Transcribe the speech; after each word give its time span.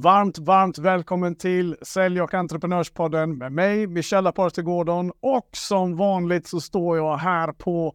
Varmt, 0.00 0.38
varmt 0.38 0.78
välkommen 0.78 1.34
till 1.34 1.76
Sälj 1.82 2.20
och 2.22 2.34
entreprenörspodden 2.34 3.38
med 3.38 3.52
mig, 3.52 3.86
Michelle 3.86 4.28
Aparte 4.28 4.62
Gordon. 4.62 5.12
Och 5.20 5.48
som 5.52 5.96
vanligt 5.96 6.46
så 6.46 6.60
står 6.60 6.96
jag 6.96 7.16
här 7.16 7.52
på 7.52 7.94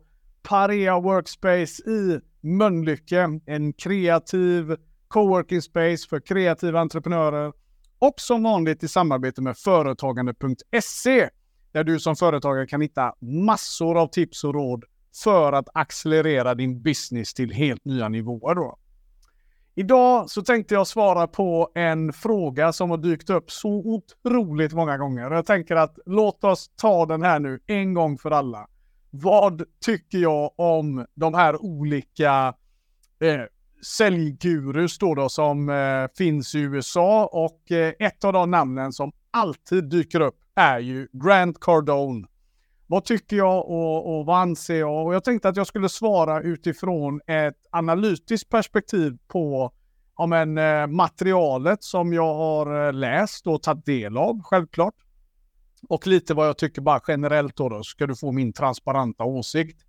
Parea 0.49 0.99
Workspace 0.99 1.89
i 1.89 2.19
Mölnlycke. 2.41 3.39
En 3.45 3.73
kreativ 3.73 4.75
coworking 5.07 5.61
space 5.61 6.09
för 6.09 6.19
kreativa 6.19 6.79
entreprenörer. 6.79 7.53
Och 7.99 8.13
som 8.17 8.43
vanligt 8.43 8.83
i 8.83 8.87
samarbete 8.87 9.41
med 9.41 9.57
företagande.se 9.57 11.29
där 11.71 11.83
du 11.83 11.99
som 11.99 12.15
företagare 12.15 12.67
kan 12.67 12.81
hitta 12.81 13.13
massor 13.19 13.97
av 13.97 14.07
tips 14.07 14.43
och 14.43 14.53
råd 14.53 14.83
för 15.23 15.53
att 15.53 15.67
accelerera 15.73 16.55
din 16.55 16.81
business 16.81 17.33
till 17.33 17.51
helt 17.51 17.85
nya 17.85 18.09
nivåer. 18.09 18.55
Då. 18.55 18.77
Idag 19.75 20.29
så 20.29 20.41
tänkte 20.41 20.73
jag 20.73 20.87
svara 20.87 21.27
på 21.27 21.71
en 21.75 22.13
fråga 22.13 22.73
som 22.73 22.89
har 22.89 22.97
dykt 22.97 23.29
upp 23.29 23.51
så 23.51 23.69
otroligt 23.69 24.73
många 24.73 24.97
gånger. 24.97 25.31
Jag 25.31 25.45
tänker 25.45 25.75
att 25.75 25.99
låt 26.05 26.43
oss 26.43 26.71
ta 26.75 27.05
den 27.05 27.23
här 27.23 27.39
nu 27.39 27.59
en 27.67 27.93
gång 27.93 28.17
för 28.17 28.31
alla. 28.31 28.67
Vad 29.09 29.63
tycker 29.85 30.17
jag 30.17 30.51
om 30.55 31.05
de 31.15 31.33
här 31.33 31.61
olika 31.63 32.53
eh, 33.19 33.41
säljgurus 33.97 34.97
då, 34.97 35.15
då 35.15 35.29
som 35.29 35.69
eh, 35.69 36.07
finns 36.17 36.55
i 36.55 36.59
USA 36.59 37.25
och 37.25 37.71
eh, 37.71 37.93
ett 37.99 38.23
av 38.23 38.33
de 38.33 38.51
namnen 38.51 38.93
som 38.93 39.11
alltid 39.31 39.89
dyker 39.89 40.19
upp 40.19 40.37
är 40.55 40.79
ju 40.79 41.07
Grant 41.13 41.59
Cardone. 41.59 42.27
Vad 42.93 43.05
tycker 43.05 43.35
jag 43.35 43.69
och, 43.69 44.19
och 44.19 44.25
vad 44.25 44.37
anser 44.37 44.79
jag? 44.79 45.05
Och 45.05 45.15
jag 45.15 45.23
tänkte 45.23 45.49
att 45.49 45.57
jag 45.57 45.67
skulle 45.67 45.89
svara 45.89 46.41
utifrån 46.41 47.21
ett 47.27 47.57
analytiskt 47.71 48.49
perspektiv 48.49 49.17
på 49.27 49.73
ja, 50.17 50.25
men, 50.25 50.57
eh, 50.57 50.87
materialet 50.87 51.83
som 51.83 52.13
jag 52.13 52.33
har 52.35 52.87
eh, 52.87 52.93
läst 52.93 53.47
och 53.47 53.63
tagit 53.63 53.85
del 53.85 54.17
av, 54.17 54.41
självklart. 54.43 54.93
Och 55.89 56.07
lite 56.07 56.33
vad 56.33 56.47
jag 56.47 56.57
tycker 56.57 56.81
bara 56.81 56.99
generellt 57.07 57.55
då, 57.55 57.69
då 57.69 57.83
ska 57.83 58.07
du 58.07 58.15
få 58.15 58.31
min 58.31 58.53
transparenta 58.53 59.23
åsikt. 59.23 59.81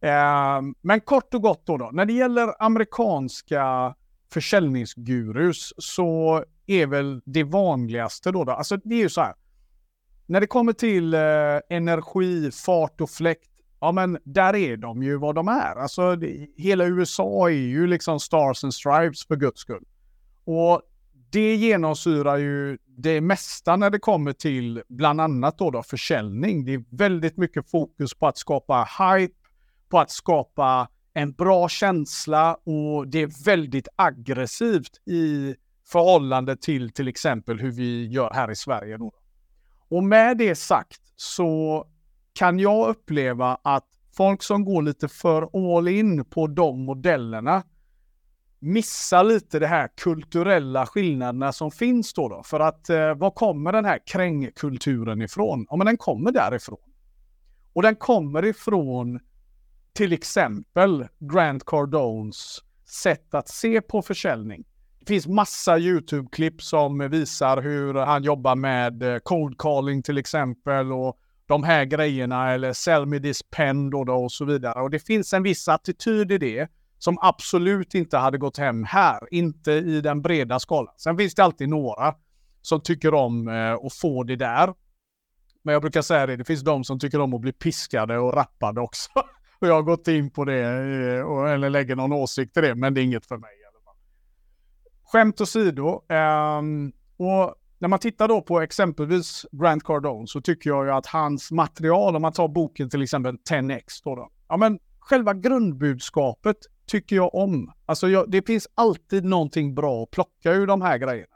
Eh, 0.00 0.60
men 0.80 1.00
kort 1.00 1.34
och 1.34 1.42
gott 1.42 1.66
då, 1.66 1.76
då, 1.76 1.90
när 1.92 2.04
det 2.04 2.12
gäller 2.12 2.62
amerikanska 2.62 3.94
försäljningsgurus 4.32 5.72
så 5.78 6.44
är 6.66 6.86
väl 6.86 7.20
det 7.24 7.44
vanligaste 7.44 8.30
då, 8.30 8.44
då 8.44 8.52
alltså 8.52 8.76
det 8.76 8.94
är 8.94 9.02
ju 9.02 9.10
så 9.10 9.20
här, 9.20 9.34
när 10.26 10.40
det 10.40 10.46
kommer 10.46 10.72
till 10.72 11.14
eh, 11.14 11.20
energi, 11.70 12.50
fart 12.50 13.00
och 13.00 13.10
fläkt, 13.10 13.50
ja 13.80 13.92
men 13.92 14.18
där 14.24 14.54
är 14.56 14.76
de 14.76 15.02
ju 15.02 15.16
vad 15.16 15.34
de 15.34 15.48
är. 15.48 15.76
Alltså 15.76 16.16
det, 16.16 16.48
hela 16.56 16.84
USA 16.84 17.48
är 17.48 17.52
ju 17.52 17.86
liksom 17.86 18.20
stars 18.20 18.64
and 18.64 18.74
stripes 18.74 19.26
för 19.26 19.36
guds 19.36 19.60
skull. 19.60 19.84
Och 20.44 20.82
det 21.30 21.54
genomsyrar 21.54 22.36
ju 22.36 22.78
det 22.86 23.20
mesta 23.20 23.76
när 23.76 23.90
det 23.90 23.98
kommer 23.98 24.32
till 24.32 24.82
bland 24.88 25.20
annat 25.20 25.58
då, 25.58 25.70
då 25.70 25.82
försäljning. 25.82 26.64
Det 26.64 26.74
är 26.74 26.84
väldigt 26.90 27.36
mycket 27.36 27.70
fokus 27.70 28.14
på 28.14 28.26
att 28.26 28.38
skapa 28.38 28.88
hype, 28.98 29.34
på 29.88 29.98
att 29.98 30.10
skapa 30.10 30.88
en 31.14 31.32
bra 31.32 31.68
känsla 31.68 32.54
och 32.54 33.08
det 33.08 33.22
är 33.22 33.44
väldigt 33.44 33.88
aggressivt 33.96 35.08
i 35.08 35.54
förhållande 35.86 36.56
till 36.56 36.90
till 36.90 37.08
exempel 37.08 37.60
hur 37.60 37.70
vi 37.70 38.06
gör 38.06 38.30
här 38.34 38.50
i 38.50 38.56
Sverige. 38.56 38.96
Då. 38.96 39.12
Och 39.88 40.04
med 40.04 40.38
det 40.38 40.54
sagt 40.54 41.00
så 41.16 41.84
kan 42.32 42.58
jag 42.58 42.88
uppleva 42.88 43.58
att 43.62 43.84
folk 44.16 44.42
som 44.42 44.64
går 44.64 44.82
lite 44.82 45.08
för 45.08 45.76
all 45.76 45.88
in 45.88 46.24
på 46.24 46.46
de 46.46 46.84
modellerna 46.84 47.62
missar 48.58 49.24
lite 49.24 49.58
de 49.58 49.66
här 49.66 49.88
kulturella 49.96 50.86
skillnaderna 50.86 51.52
som 51.52 51.70
finns 51.70 52.14
då. 52.14 52.28
då. 52.28 52.42
För 52.42 52.60
att 52.60 52.90
eh, 52.90 53.14
var 53.14 53.30
kommer 53.30 53.72
den 53.72 53.84
här 53.84 54.00
krängkulturen 54.06 55.22
ifrån? 55.22 55.66
Ja, 55.70 55.76
men 55.76 55.86
den 55.86 55.96
kommer 55.96 56.32
därifrån. 56.32 56.78
Och 57.72 57.82
den 57.82 57.96
kommer 57.96 58.44
ifrån 58.44 59.20
till 59.92 60.12
exempel 60.12 61.06
Grant 61.18 61.64
Cardones 61.66 62.58
sätt 62.84 63.34
att 63.34 63.48
se 63.48 63.80
på 63.80 64.02
försäljning. 64.02 64.64
Det 65.04 65.08
finns 65.08 65.26
massa 65.26 65.78
YouTube-klipp 65.78 66.62
som 66.62 67.08
visar 67.10 67.62
hur 67.62 67.94
han 67.94 68.22
jobbar 68.24 68.54
med 68.54 69.02
eh, 69.02 69.18
cold 69.18 69.58
calling 69.58 70.02
till 70.02 70.18
exempel 70.18 70.92
och 70.92 71.18
de 71.46 71.64
här 71.64 71.84
grejerna 71.84 72.52
eller 72.52 72.72
sell 72.72 73.06
me 73.06 73.20
this 73.20 73.42
pen 73.42 73.90
då, 73.90 74.04
då 74.04 74.14
och 74.14 74.32
så 74.32 74.44
vidare. 74.44 74.82
Och 74.82 74.90
det 74.90 74.98
finns 74.98 75.32
en 75.32 75.42
viss 75.42 75.68
attityd 75.68 76.32
i 76.32 76.38
det 76.38 76.68
som 76.98 77.18
absolut 77.20 77.94
inte 77.94 78.16
hade 78.16 78.38
gått 78.38 78.56
hem 78.56 78.84
här, 78.84 79.20
inte 79.30 79.72
i 79.72 80.00
den 80.00 80.22
breda 80.22 80.58
skalan. 80.58 80.94
Sen 80.96 81.16
finns 81.16 81.34
det 81.34 81.44
alltid 81.44 81.68
några 81.68 82.14
som 82.62 82.80
tycker 82.80 83.14
om 83.14 83.48
eh, 83.48 83.72
att 83.72 83.94
få 83.94 84.22
det 84.22 84.36
där. 84.36 84.74
Men 85.62 85.72
jag 85.72 85.82
brukar 85.82 86.02
säga 86.02 86.26
det, 86.26 86.36
det 86.36 86.44
finns 86.44 86.62
de 86.62 86.84
som 86.84 86.98
tycker 86.98 87.20
om 87.20 87.34
att 87.34 87.40
bli 87.40 87.52
piskade 87.52 88.18
och 88.18 88.34
rappade 88.34 88.80
också. 88.80 89.10
och 89.58 89.68
jag 89.68 89.74
har 89.74 89.82
gått 89.82 90.08
in 90.08 90.30
på 90.30 90.44
det, 90.44 90.60
eh, 90.60 91.52
eller 91.52 91.70
lägger 91.70 91.96
någon 91.96 92.12
åsikt 92.12 92.56
i 92.56 92.60
det, 92.60 92.74
men 92.74 92.94
det 92.94 93.00
är 93.00 93.02
inget 93.02 93.26
för 93.26 93.36
mig. 93.36 93.63
Skämt 95.04 95.40
åsido. 95.40 96.02
Um, 96.08 96.92
och 97.16 97.54
när 97.78 97.88
man 97.88 97.98
tittar 97.98 98.28
då 98.28 98.42
på 98.42 98.60
exempelvis 98.60 99.46
Grant 99.52 99.84
Cardone 99.84 100.26
så 100.26 100.40
tycker 100.40 100.70
jag 100.70 100.84
ju 100.86 100.92
att 100.92 101.06
hans 101.06 101.50
material, 101.50 102.16
om 102.16 102.22
man 102.22 102.32
tar 102.32 102.48
boken 102.48 102.90
till 102.90 103.02
exempel 103.02 103.36
10X, 103.50 103.82
då, 104.04 104.14
då 104.14 104.30
ja 104.48 104.56
men 104.56 104.78
själva 104.98 105.34
grundbudskapet 105.34 106.56
tycker 106.86 107.16
jag 107.16 107.34
om. 107.34 107.72
Alltså 107.86 108.08
jag, 108.08 108.30
det 108.30 108.46
finns 108.46 108.68
alltid 108.74 109.24
någonting 109.24 109.74
bra 109.74 110.02
att 110.02 110.10
plocka 110.10 110.52
ur 110.52 110.66
de 110.66 110.82
här 110.82 110.98
grejerna. 110.98 111.34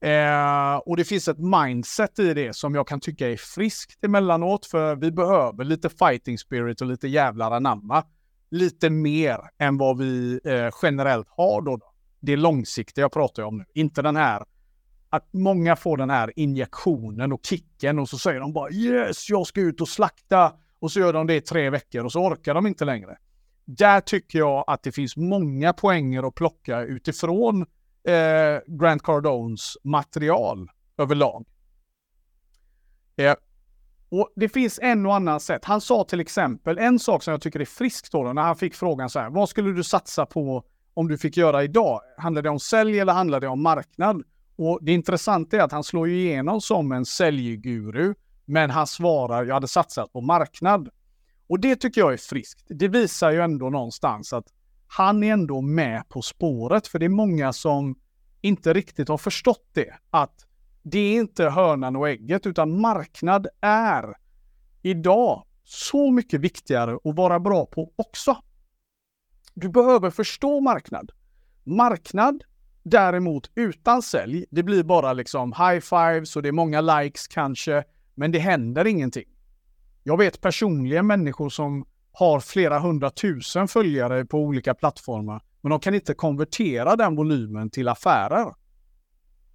Eh, 0.00 0.76
och 0.76 0.96
det 0.96 1.04
finns 1.04 1.28
ett 1.28 1.38
mindset 1.38 2.18
i 2.18 2.34
det 2.34 2.56
som 2.56 2.74
jag 2.74 2.88
kan 2.88 3.00
tycka 3.00 3.28
är 3.28 3.36
friskt 3.36 4.04
emellanåt, 4.04 4.66
för 4.66 4.96
vi 4.96 5.12
behöver 5.12 5.64
lite 5.64 5.88
fighting 5.88 6.38
spirit 6.38 6.80
och 6.80 6.86
lite 6.86 7.08
jävlar 7.08 7.50
anamma. 7.50 8.04
Lite 8.50 8.90
mer 8.90 9.38
än 9.58 9.78
vad 9.78 9.98
vi 9.98 10.40
eh, 10.44 10.70
generellt 10.82 11.28
har 11.28 11.62
då. 11.62 11.76
då 11.76 11.95
det 12.26 12.36
långsiktiga 12.36 13.02
jag 13.02 13.12
pratar 13.12 13.42
om 13.42 13.58
nu. 13.58 13.64
Inte 13.74 14.02
den 14.02 14.16
här 14.16 14.44
att 15.10 15.32
många 15.32 15.76
får 15.76 15.96
den 15.96 16.10
här 16.10 16.32
injektionen 16.36 17.32
och 17.32 17.40
kicken 17.46 17.98
och 17.98 18.08
så 18.08 18.18
säger 18.18 18.40
de 18.40 18.52
bara 18.52 18.70
yes, 18.70 19.30
jag 19.30 19.46
ska 19.46 19.60
ut 19.60 19.80
och 19.80 19.88
slakta 19.88 20.52
och 20.78 20.92
så 20.92 21.00
gör 21.00 21.12
de 21.12 21.26
det 21.26 21.34
i 21.34 21.40
tre 21.40 21.70
veckor 21.70 22.04
och 22.04 22.12
så 22.12 22.20
orkar 22.20 22.54
de 22.54 22.66
inte 22.66 22.84
längre. 22.84 23.16
Där 23.64 24.00
tycker 24.00 24.38
jag 24.38 24.64
att 24.66 24.82
det 24.82 24.92
finns 24.92 25.16
många 25.16 25.72
poänger 25.72 26.28
att 26.28 26.34
plocka 26.34 26.80
utifrån 26.80 27.66
eh, 28.08 28.60
Grant 28.66 29.02
Cardones 29.02 29.76
material 29.84 30.70
överlag. 30.98 31.46
Eh, 33.16 33.34
och 34.08 34.32
det 34.36 34.48
finns 34.48 34.78
en 34.82 35.06
och 35.06 35.14
annan 35.14 35.40
sätt. 35.40 35.64
Han 35.64 35.80
sa 35.80 36.04
till 36.04 36.20
exempel 36.20 36.78
en 36.78 36.98
sak 36.98 37.22
som 37.22 37.30
jag 37.30 37.40
tycker 37.40 37.60
är 37.60 37.64
friskt 37.64 38.12
då, 38.12 38.32
när 38.32 38.42
han 38.42 38.56
fick 38.56 38.74
frågan 38.74 39.10
så 39.10 39.18
här, 39.18 39.30
vad 39.30 39.48
skulle 39.48 39.72
du 39.72 39.84
satsa 39.84 40.26
på 40.26 40.64
om 40.96 41.08
du 41.08 41.18
fick 41.18 41.36
göra 41.36 41.64
idag? 41.64 42.00
Handlar 42.16 42.42
det 42.42 42.50
om 42.50 42.60
sälj 42.60 42.98
eller 42.98 43.12
handlar 43.12 43.40
det 43.40 43.48
om 43.48 43.62
marknad? 43.62 44.22
Och 44.56 44.78
det 44.82 44.92
intressanta 44.92 45.56
är 45.56 45.60
att 45.60 45.72
han 45.72 45.84
slår 45.84 46.08
ju 46.08 46.20
igenom 46.20 46.60
som 46.60 46.92
en 46.92 47.06
säljguru, 47.06 48.14
men 48.44 48.70
han 48.70 48.86
svarar 48.86 49.44
jag 49.44 49.54
hade 49.54 49.68
satsat 49.68 50.12
på 50.12 50.20
marknad. 50.20 50.88
Och 51.48 51.60
det 51.60 51.76
tycker 51.76 52.00
jag 52.00 52.12
är 52.12 52.16
friskt. 52.16 52.66
Det 52.68 52.88
visar 52.88 53.30
ju 53.30 53.40
ändå 53.40 53.70
någonstans 53.70 54.32
att 54.32 54.46
han 54.86 55.22
är 55.22 55.32
ändå 55.32 55.60
med 55.60 56.08
på 56.08 56.22
spåret, 56.22 56.86
för 56.86 56.98
det 56.98 57.04
är 57.04 57.08
många 57.08 57.52
som 57.52 57.98
inte 58.40 58.72
riktigt 58.72 59.08
har 59.08 59.18
förstått 59.18 59.68
det. 59.72 59.94
Att 60.10 60.46
det 60.82 60.98
är 60.98 61.20
inte 61.20 61.44
hönan 61.44 61.96
och 61.96 62.08
ägget, 62.08 62.46
utan 62.46 62.80
marknad 62.80 63.46
är 63.60 64.14
idag 64.82 65.44
så 65.64 66.10
mycket 66.10 66.40
viktigare 66.40 66.94
att 67.04 67.16
vara 67.16 67.40
bra 67.40 67.66
på 67.66 67.92
också. 67.96 68.36
Du 69.58 69.68
behöver 69.68 70.10
förstå 70.10 70.60
marknad. 70.60 71.12
Marknad 71.64 72.44
däremot 72.82 73.50
utan 73.54 74.02
sälj, 74.02 74.44
det 74.50 74.62
blir 74.62 74.82
bara 74.82 75.12
liksom 75.12 75.52
high 75.52 75.80
fives 75.80 76.36
och 76.36 76.42
det 76.42 76.48
är 76.48 76.52
många 76.52 76.80
likes 76.80 77.26
kanske, 77.26 77.84
men 78.14 78.32
det 78.32 78.38
händer 78.38 78.86
ingenting. 78.86 79.24
Jag 80.02 80.18
vet 80.18 80.40
personligen 80.40 81.06
människor 81.06 81.48
som 81.48 81.86
har 82.12 82.40
flera 82.40 82.78
hundratusen 82.78 83.68
följare 83.68 84.24
på 84.24 84.38
olika 84.38 84.74
plattformar, 84.74 85.42
men 85.60 85.70
de 85.70 85.80
kan 85.80 85.94
inte 85.94 86.14
konvertera 86.14 86.96
den 86.96 87.16
volymen 87.16 87.70
till 87.70 87.88
affärer. 87.88 88.54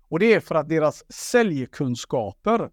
Och 0.07 0.19
det 0.19 0.33
är 0.33 0.39
för 0.39 0.55
att 0.55 0.69
deras 0.69 1.03
säljkunskaper 1.13 2.69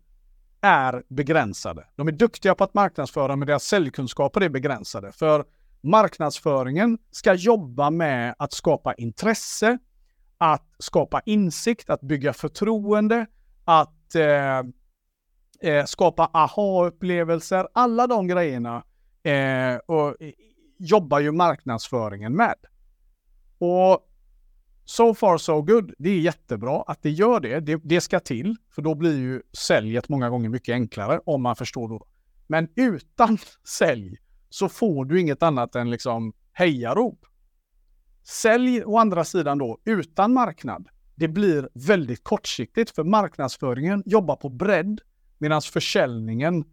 är 0.61 1.03
begränsade. 1.09 1.85
De 1.97 2.09
är 2.09 2.13
duktiga 2.13 2.55
på 2.55 2.65
att 2.65 2.75
marknadsföra, 2.75 3.37
men 3.37 3.49
deras 3.49 3.65
säljkunskaper 3.65 4.41
är 4.41 4.49
begränsade. 4.49 5.13
För 5.13 5.45
marknadsföringen 5.81 6.99
ska 7.11 7.35
jobba 7.35 7.91
med 7.91 8.35
att 8.39 8.53
skapa 8.53 8.95
intresse, 8.95 9.79
att 10.39 10.75
skapa 10.79 11.21
insikt, 11.25 11.91
att 11.91 12.01
bygga 12.01 12.33
förtroende, 12.33 13.27
att 13.65 14.15
eh, 14.15 14.59
eh, 15.71 15.85
skapa 15.85 16.31
aha-upplevelser. 16.33 17.69
Alla 17.73 18.07
de 18.07 18.29
grejerna 18.29 18.85
eh, 19.23 19.77
och, 19.87 20.23
eh, 20.23 20.33
jobbar 20.79 21.21
ju 21.21 21.33
marknadsföringen 21.33 22.37
med. 22.37 22.55
Och 23.59 24.09
so 24.85 25.15
far 25.15 25.39
so 25.39 25.63
good. 25.63 25.95
Det 25.99 26.11
är 26.11 26.19
jättebra 26.19 26.83
att 26.87 27.03
det 27.03 27.11
gör 27.11 27.41
det. 27.41 27.61
det. 27.61 27.81
Det 27.85 28.01
ska 28.01 28.21
till, 28.21 28.57
för 28.71 28.83
då 28.83 28.95
blir 28.95 29.19
ju 29.19 29.43
säljet 29.53 30.09
många 30.09 30.31
gånger 30.31 30.49
mycket 30.49 30.73
enklare 30.73 31.21
om 31.25 31.43
man 31.43 31.57
förstår 31.57 31.89
då. 31.89 32.07
Men 32.47 32.69
utan 32.77 33.39
sälj 33.69 34.17
så 34.49 34.69
får 34.69 35.05
du 35.05 35.21
inget 35.21 35.43
annat 35.43 35.75
än 35.75 35.91
liksom 35.91 36.33
hejarop. 36.53 37.27
Sälj 38.25 38.85
å 38.85 38.99
andra 38.99 39.25
sidan 39.25 39.59
då 39.59 39.79
utan 39.85 40.33
marknad. 40.33 40.89
Det 41.15 41.29
blir 41.29 41.69
väldigt 41.75 42.25
kortsiktigt 42.25 42.91
för 42.91 43.05
marknadsföringen 43.05 44.03
jobbar 44.07 44.37
på 44.37 44.49
bredd 44.49 45.01
medan 45.39 45.63
försäljningen 45.63 46.65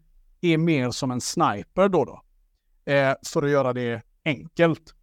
är 0.42 0.58
mer 0.58 0.92
som 0.92 1.12
en 1.12 1.22
sniper 1.22 1.90
då. 1.90 2.06
då 2.06 2.22
eh, 2.92 3.16
för 3.34 3.44
att 3.44 3.50
göra 3.50 3.74
det 3.74 4.02
enkelt. 4.26 4.96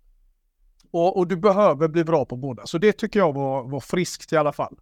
Och, 0.91 1.17
och, 1.19 1.29
du 1.29 1.37
behöver 1.37 1.89
bli 1.89 2.05
bra 2.05 2.25
på 2.25 2.37
båda. 2.37 2.67
Så 2.67 2.79
det 2.79 2.93
tycker 2.93 3.21
jag 3.21 3.33
var, 3.33 3.71
var 3.71 3.81
friskt 3.81 4.33
i 4.33 4.37
alla 4.37 4.53
fall. 4.53 4.77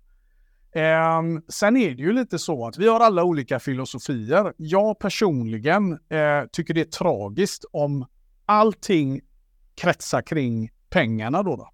Eh, 0.73 1.23
sen 1.49 1.77
är 1.77 1.91
det 1.91 2.03
ju 2.03 2.13
lite 2.13 2.39
så 2.39 2.67
att 2.67 2.79
vi 2.79 2.89
har 2.89 3.01
alla 3.01 3.25
olika 3.25 3.59
filosofier. 3.59 4.53
Jag 4.57 4.99
personligen 4.99 5.93
eh, 5.93 6.45
tycker 6.53 6.75
det 6.75 6.81
är 6.81 6.85
tragiskt 6.85 7.65
om 7.73 8.07
allting 8.47 9.21
kretsar 9.75 10.23
kring 10.23 10.71
pengarna 10.91 11.43
då. 11.43 11.57
då. 11.57 11.71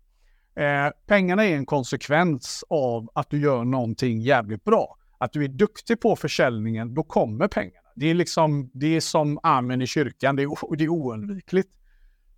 Eh, 0.62 0.90
pengarna 1.06 1.44
är 1.44 1.56
en 1.56 1.66
konsekvens 1.66 2.64
av 2.70 3.08
att 3.14 3.31
du 3.31 3.40
gör 3.40 3.64
någonting 3.64 4.20
jävligt 4.20 4.64
bra. 4.64 4.96
Att 5.19 5.32
du 5.32 5.44
är 5.44 5.48
duktig 5.48 6.00
på 6.00 6.16
försäljningen, 6.16 6.94
då 6.94 7.02
kommer 7.02 7.48
pengarna. 7.48 7.88
Det 7.94 8.10
är 8.10 8.14
liksom, 8.14 8.70
det 8.75 8.96
är 8.96 9.00
som 9.00 9.38
armen 9.43 9.82
i 9.82 9.87
kyrkan, 9.87 10.37
det 10.37 10.43
är, 10.43 10.76
det 10.76 10.84
är 10.84 10.88
oundvikligt. 10.88 11.72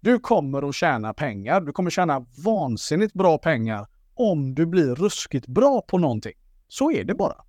Du 0.01 0.19
kommer 0.19 0.69
att 0.69 0.75
tjäna 0.75 1.15
pengar, 1.15 1.61
du 1.61 1.73
kommer 1.73 1.91
tjäna 1.91 2.27
vansinnigt 2.45 3.15
bra 3.15 3.39
pengar 3.39 3.87
om 4.15 4.55
du 4.55 4.67
blir 4.67 4.95
ruskigt 4.95 5.47
bra 5.47 5.81
på 5.81 5.99
någonting. 5.99 6.33
Så 6.69 6.93
är 6.93 7.05
det 7.05 7.15
bara. 7.15 7.45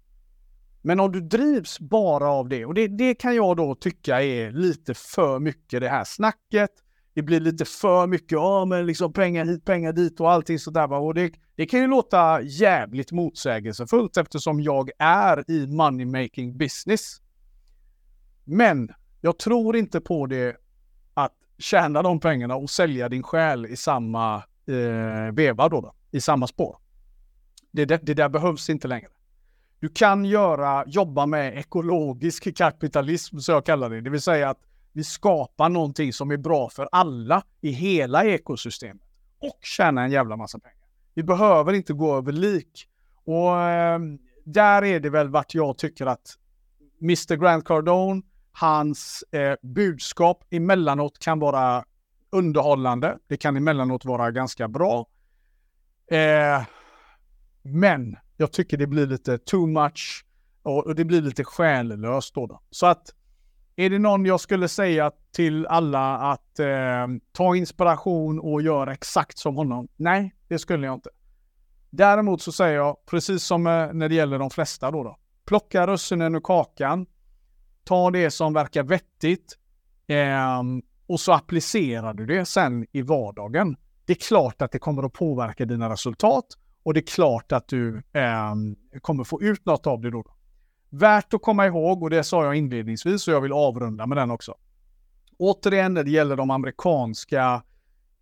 Men 0.81 0.99
om 0.99 1.11
du 1.11 1.21
drivs 1.21 1.79
bara 1.79 2.29
av 2.29 2.49
det, 2.49 2.65
och 2.65 2.73
det, 2.73 2.87
det 2.87 3.15
kan 3.15 3.35
jag 3.35 3.57
då 3.57 3.75
tycka 3.75 4.21
är 4.23 4.51
lite 4.51 4.93
för 4.93 5.39
mycket 5.39 5.81
det 5.81 5.89
här 5.89 6.03
snacket, 6.03 6.69
det 7.13 7.21
blir 7.23 7.39
lite 7.39 7.65
för 7.65 8.07
mycket, 8.07 8.31
ja 8.31 8.65
men 8.65 8.85
liksom 8.85 9.13
pengar 9.13 9.45
hit, 9.45 9.65
pengar 9.65 9.93
dit 9.93 10.19
och 10.19 10.31
allting 10.31 10.59
sådär. 10.59 10.93
Och 10.93 11.13
det, 11.13 11.33
det 11.55 11.65
kan 11.65 11.79
ju 11.79 11.87
låta 11.87 12.41
jävligt 12.41 13.11
motsägelsefullt 13.11 14.17
eftersom 14.17 14.61
jag 14.61 14.89
är 14.99 15.51
i 15.51 15.67
money 15.67 16.05
making 16.05 16.57
business. 16.57 17.21
Men 18.43 18.91
jag 19.21 19.39
tror 19.39 19.75
inte 19.75 20.01
på 20.01 20.25
det 20.25 20.55
att 21.13 21.33
tjäna 21.57 22.01
de 22.01 22.19
pengarna 22.19 22.55
och 22.55 22.69
sälja 22.69 23.09
din 23.09 23.23
själ 23.23 23.65
i 23.65 23.75
samma 23.75 24.35
eh, 24.67 25.33
veva 25.33 25.69
då, 25.69 25.81
då, 25.81 25.93
i 26.11 26.21
samma 26.21 26.47
spår. 26.47 26.77
Det, 27.71 27.85
det, 27.85 27.97
det 28.05 28.13
där 28.13 28.29
behövs 28.29 28.69
inte 28.69 28.87
längre. 28.87 29.09
Du 29.79 29.89
kan 29.89 30.25
göra, 30.25 30.83
jobba 30.87 31.25
med 31.25 31.57
ekologisk 31.57 32.57
kapitalism, 32.57 33.37
så 33.37 33.51
jag 33.51 33.65
kallar 33.65 33.89
det. 33.89 34.01
Det 34.01 34.09
vill 34.09 34.21
säga 34.21 34.49
att 34.49 34.59
vi 34.93 35.03
skapar 35.03 35.69
någonting 35.69 36.13
som 36.13 36.31
är 36.31 36.37
bra 36.37 36.69
för 36.69 36.89
alla 36.91 37.43
i 37.61 37.71
hela 37.71 38.25
ekosystemet 38.25 39.03
och 39.39 39.59
tjäna 39.61 40.03
en 40.03 40.11
jävla 40.11 40.37
massa 40.37 40.59
pengar. 40.59 40.87
Vi 41.13 41.23
behöver 41.23 41.73
inte 41.73 41.93
gå 41.93 42.17
över 42.17 42.31
lik. 42.31 42.87
Och 43.23 43.61
eh, 43.61 43.99
där 44.45 44.83
är 44.83 44.99
det 44.99 45.09
väl 45.09 45.29
vart 45.29 45.53
jag 45.53 45.77
tycker 45.77 46.05
att 46.05 46.37
Mr 47.01 47.35
Grant 47.35 47.65
Cardone, 47.65 48.21
hans 48.51 49.23
eh, 49.31 49.55
budskap 49.61 50.43
emellanåt 50.49 51.19
kan 51.19 51.39
vara 51.39 51.85
underhållande. 52.29 53.17
Det 53.27 53.37
kan 53.37 53.57
emellanåt 53.57 54.05
vara 54.05 54.31
ganska 54.31 54.67
bra. 54.67 55.05
Eh, 56.11 56.61
men 57.61 58.15
jag 58.37 58.51
tycker 58.51 58.77
det 58.77 58.87
blir 58.87 59.07
lite 59.07 59.37
too 59.37 59.67
much 59.67 60.25
och, 60.63 60.85
och 60.85 60.95
det 60.95 61.05
blir 61.05 61.21
lite 61.21 61.43
själlöst 61.43 62.35
då, 62.35 62.47
då. 62.47 62.61
Så 62.69 62.85
att 62.85 63.13
är 63.75 63.89
det 63.89 63.99
någon 63.99 64.25
jag 64.25 64.39
skulle 64.39 64.67
säga 64.67 65.11
till 65.31 65.67
alla 65.67 66.17
att 66.17 66.59
eh, 66.59 67.07
ta 67.31 67.55
inspiration 67.55 68.39
och 68.39 68.61
göra 68.61 68.93
exakt 68.93 69.37
som 69.37 69.55
honom? 69.55 69.87
Nej, 69.95 70.35
det 70.47 70.59
skulle 70.59 70.85
jag 70.85 70.93
inte. 70.93 71.09
Däremot 71.89 72.41
så 72.41 72.51
säger 72.51 72.75
jag, 72.75 72.97
precis 73.05 73.43
som 73.43 73.67
eh, 73.67 73.93
när 73.93 74.09
det 74.09 74.15
gäller 74.15 74.39
de 74.39 74.49
flesta 74.49 74.91
då, 74.91 75.03
då 75.03 75.17
plocka 75.45 75.87
russinen 75.87 76.35
ur 76.35 76.41
kakan, 76.41 77.05
ta 77.83 78.11
det 78.11 78.31
som 78.31 78.53
verkar 78.53 78.83
vettigt 78.83 79.57
eh, 80.07 80.61
och 81.07 81.19
så 81.19 81.33
applicerar 81.33 82.13
du 82.13 82.25
det 82.25 82.45
sen 82.45 82.85
i 82.91 83.01
vardagen. 83.01 83.77
Det 84.05 84.13
är 84.13 84.27
klart 84.27 84.61
att 84.61 84.71
det 84.71 84.79
kommer 84.79 85.03
att 85.03 85.13
påverka 85.13 85.65
dina 85.65 85.89
resultat 85.89 86.45
och 86.89 86.93
det 86.93 86.99
är 86.99 87.07
klart 87.07 87.51
att 87.51 87.67
du 87.67 88.03
eh, 88.13 88.55
kommer 89.01 89.23
få 89.23 89.41
ut 89.41 89.65
något 89.65 89.87
av 89.87 90.01
det 90.01 90.09
då. 90.09 90.23
Värt 90.89 91.33
att 91.33 91.41
komma 91.41 91.67
ihåg, 91.67 92.03
och 92.03 92.09
det 92.09 92.23
sa 92.23 92.45
jag 92.45 92.55
inledningsvis, 92.55 93.27
och 93.27 93.33
jag 93.33 93.41
vill 93.41 93.53
avrunda 93.53 94.07
med 94.07 94.17
den 94.17 94.31
också. 94.31 94.55
Återigen 95.37 95.93
när 95.93 96.03
det 96.03 96.11
gäller 96.11 96.35
de 96.35 96.51
amerikanska 96.51 97.63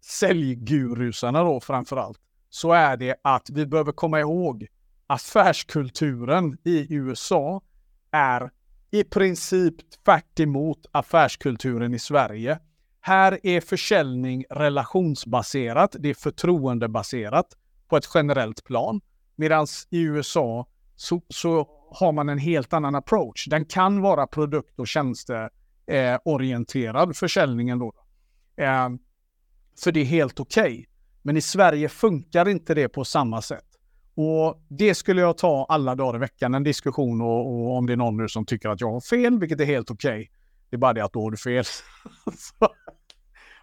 säljgurusarna 0.02 1.44
då 1.44 1.60
framför 1.60 1.98
allt, 1.98 2.20
så 2.50 2.72
är 2.72 2.98
det 2.98 3.16
att 3.22 3.50
vi 3.50 3.66
behöver 3.66 3.92
komma 3.92 4.20
ihåg 4.20 4.68
affärskulturen 5.08 6.58
i 6.64 6.94
USA 6.94 7.62
är 8.12 8.52
i 8.92 9.04
princip 9.04 9.76
tvärt 10.06 10.40
affärskulturen 10.92 11.94
i 11.94 12.00
Sverige. 12.00 12.60
Här 13.02 13.40
är 13.44 13.62
försäljning 13.62 14.46
relationsbaserat, 14.50 15.96
det 16.00 16.10
är 16.10 16.14
förtroendebaserat 16.14 17.48
på 17.88 17.98
ett 17.98 18.10
generellt 18.14 18.64
plan. 18.64 19.02
Medan 19.36 19.68
i 19.90 20.02
USA 20.02 20.68
så, 20.96 21.22
så 21.30 21.68
har 21.92 22.12
man 22.12 22.30
en 22.30 22.38
helt 22.38 22.74
annan 22.74 22.96
approach. 22.96 23.48
Den 23.50 23.66
kan 23.66 24.02
vara 24.02 24.28
produkt 24.28 24.80
och 24.80 24.88
tjänsteorienterad, 24.88 27.10
eh, 27.10 27.14
försäljningen 27.14 27.80
då. 27.80 27.94
Eh, 28.58 28.90
för 29.84 29.92
det 29.92 30.00
är 30.00 30.06
helt 30.06 30.40
okej. 30.40 30.64
Okay. 30.64 30.86
Men 31.22 31.38
i 31.38 31.42
Sverige 31.42 31.90
funkar 31.90 32.50
inte 32.50 32.74
det 32.74 32.90
på 32.90 33.06
samma 33.06 33.42
sätt. 33.42 33.66
Och 34.16 34.64
det 34.68 34.96
skulle 34.96 35.22
jag 35.22 35.38
ta 35.38 35.66
alla 35.70 35.96
dagar 35.96 36.16
i 36.16 36.20
veckan, 36.20 36.54
en 36.54 36.64
diskussion 36.64 37.22
och, 37.22 37.48
och 37.48 37.78
om 37.78 37.86
det 37.86 37.94
är 37.94 37.98
någon 37.98 38.18
nu 38.18 38.28
som 38.28 38.46
tycker 38.46 38.70
att 38.70 38.82
jag 38.82 38.92
har 38.92 39.02
fel, 39.02 39.40
vilket 39.40 39.60
är 39.60 39.66
helt 39.66 39.92
okej. 39.92 40.12
Okay. 40.12 40.28
Det 40.70 40.76
är 40.76 40.78
bara 40.78 40.94
det 40.94 41.04
att 41.04 41.14
då 41.14 41.22
har 41.22 41.32
du 41.32 41.38
fel. 41.38 41.64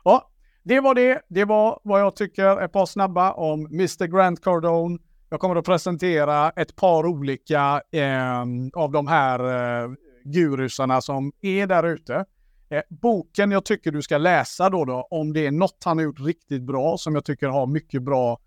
ja, 0.04 0.30
det 0.64 0.80
var 0.80 0.94
det. 0.94 1.22
Det 1.28 1.44
var 1.44 1.80
vad 1.82 2.00
jag 2.00 2.16
tycker, 2.16 2.62
ett 2.62 2.72
par 2.72 2.86
snabba 2.86 3.32
om 3.32 3.66
Mr 3.66 4.06
Grant 4.06 4.44
Cardone. 4.44 4.98
Jag 5.30 5.40
kommer 5.40 5.56
att 5.56 5.64
presentera 5.64 6.50
ett 6.50 6.76
par 6.76 7.06
olika 7.06 7.82
eh, 7.90 8.40
av 8.74 8.92
de 8.92 9.06
här 9.06 9.38
eh, 9.84 9.90
gurusarna 10.24 11.00
som 11.00 11.32
är 11.40 11.66
där 11.66 11.86
ute. 11.86 12.24
Eh, 12.68 12.82
boken 12.88 13.50
jag 13.50 13.64
tycker 13.64 13.90
du 13.90 14.02
ska 14.02 14.18
läsa 14.18 14.70
då, 14.70 14.84
då, 14.84 15.08
om 15.10 15.32
det 15.32 15.46
är 15.46 15.50
något 15.50 15.82
han 15.84 15.98
har 15.98 16.04
gjort 16.04 16.20
riktigt 16.20 16.62
bra, 16.62 16.96
som 16.98 17.14
jag 17.14 17.24
tycker 17.24 17.48
har 17.48 17.66
mycket 17.66 18.02
bra 18.02 18.32
eh, 18.32 18.38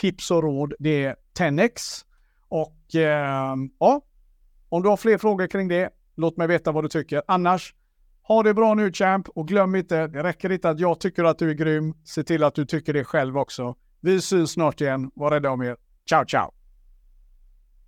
tips 0.00 0.30
och 0.30 0.42
råd, 0.42 0.74
det 0.78 1.04
är 1.04 1.16
10x. 1.38 2.04
Och 2.48 2.94
eh, 2.94 3.56
ja, 3.78 4.00
om 4.68 4.82
du 4.82 4.88
har 4.88 4.96
fler 4.96 5.18
frågor 5.18 5.46
kring 5.46 5.68
det, 5.68 5.90
låt 6.14 6.36
mig 6.36 6.46
veta 6.46 6.72
vad 6.72 6.84
du 6.84 6.88
tycker. 6.88 7.22
Annars, 7.28 7.74
ha 8.28 8.42
det 8.42 8.54
bra 8.54 8.74
nu 8.74 8.92
champ 8.92 9.28
och 9.28 9.48
glöm 9.48 9.74
inte, 9.74 10.06
det 10.06 10.22
räcker 10.22 10.52
inte 10.52 10.70
att 10.70 10.80
jag 10.80 11.00
tycker 11.00 11.24
att 11.24 11.38
du 11.38 11.50
är 11.50 11.54
grym, 11.54 11.94
se 12.04 12.22
till 12.22 12.44
att 12.44 12.54
du 12.54 12.66
tycker 12.66 12.92
det 12.92 13.04
själv 13.04 13.38
också. 13.38 13.74
Vi 14.00 14.20
syns 14.20 14.50
snart 14.50 14.80
igen, 14.80 15.10
var 15.14 15.30
rädda 15.30 15.50
om 15.50 15.62
er. 15.62 15.76
Ciao, 16.08 16.24
ciao! 16.24 16.55